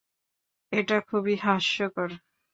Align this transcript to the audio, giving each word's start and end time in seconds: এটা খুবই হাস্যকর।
এটা 0.71 0.97
খুবই 1.01 1.35
হাস্যকর। 1.37 2.09